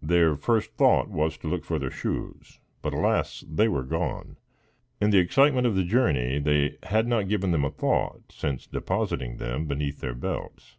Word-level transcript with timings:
Their 0.00 0.36
first 0.36 0.72
thought 0.78 1.10
was 1.10 1.36
to 1.36 1.48
look 1.48 1.66
for 1.66 1.78
their 1.78 1.90
shoes, 1.90 2.60
but, 2.80 2.94
alas, 2.94 3.44
they 3.46 3.68
were 3.68 3.82
gone. 3.82 4.38
In 5.02 5.10
the 5.10 5.18
excitement 5.18 5.66
of 5.66 5.74
the 5.74 5.84
journey, 5.84 6.38
they 6.38 6.78
had 6.84 7.06
not 7.06 7.28
given 7.28 7.50
them 7.50 7.66
a 7.66 7.70
thought 7.70 8.22
since 8.32 8.66
depositing 8.66 9.36
them 9.36 9.66
beneath 9.66 10.00
their 10.00 10.14
belts. 10.14 10.76